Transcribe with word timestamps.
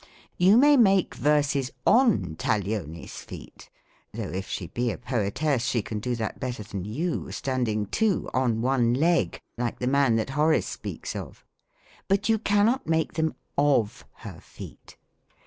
You 0.39 0.57
may 0.57 0.77
make 0.77 1.13
verses 1.13 1.69
on 1.85 2.35
Taglioni's 2.35 3.17
feet, 3.17 3.69
(though 4.11 4.31
if 4.31 4.47
she 4.49 4.65
be 4.65 4.89
a 4.91 4.97
poetess, 4.97 5.63
she 5.63 5.83
can 5.83 5.99
do 5.99 6.15
that 6.15 6.39
better 6.39 6.63
than 6.63 6.85
you, 6.85 7.31
standing, 7.31 7.85
too, 7.85 8.27
on 8.33 8.63
one 8.63 8.95
leg, 8.95 9.39
like 9.59 9.77
the 9.77 9.85
man 9.85 10.15
that 10.15 10.31
Horace 10.31 10.65
speaks 10.65 11.15
of;) 11.15 11.45
but 12.07 12.27
you 12.27 12.39
cannot 12.39 12.87
make 12.87 13.13
them 13.13 13.35
of 13.59 14.03
her 14.25 14.39
feet. 14.41 14.97